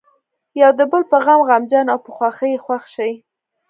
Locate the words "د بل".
0.79-1.01